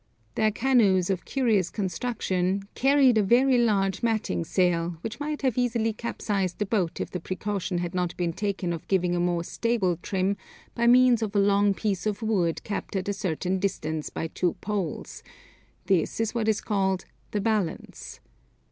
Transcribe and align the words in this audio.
Their 0.33 0.49
canoes 0.49 1.11
of 1.11 1.25
curious 1.25 1.69
construction, 1.69 2.63
carried 2.73 3.19
a 3.19 3.23
very 3.23 3.59
large 3.59 4.01
matting 4.01 4.43
sail, 4.43 4.97
which 5.01 5.19
might 5.19 5.43
have 5.43 5.59
easily 5.59 5.93
capsized 5.93 6.57
the 6.57 6.65
boat 6.65 6.99
if 6.99 7.11
the 7.11 7.19
precaution 7.19 7.77
had 7.77 7.93
not 7.93 8.17
been 8.17 8.33
taken 8.33 8.73
of 8.73 8.87
giving 8.87 9.15
a 9.15 9.19
more 9.19 9.43
stable 9.43 9.97
trim 9.97 10.37
by 10.73 10.87
means 10.87 11.21
of 11.21 11.35
a 11.35 11.39
long 11.39 11.75
piece 11.75 12.07
of 12.07 12.23
wood 12.23 12.63
kept 12.63 12.95
at 12.95 13.09
a 13.09 13.13
certain 13.13 13.59
distance 13.59 14.09
by 14.09 14.25
two 14.25 14.53
poles; 14.53 15.21
this 15.85 16.19
is 16.19 16.33
what 16.33 16.47
is 16.47 16.61
called 16.61 17.05
the 17.29 17.39
"balance." 17.39 18.19